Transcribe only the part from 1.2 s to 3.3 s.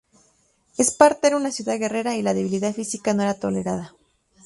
era una ciudad guerrera y la debilidad física no